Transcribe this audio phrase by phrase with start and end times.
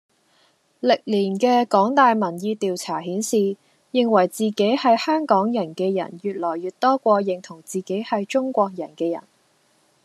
[0.79, 3.55] 歷年嘅港大民意調查顯示，
[3.91, 9.21] 認為自己係香港人嘅人越來越多過認同自己係中國人嘅人。